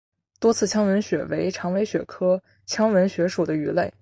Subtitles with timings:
[0.39, 3.93] 多刺腔吻鳕为长尾鳕科腔吻鳕属的鱼类。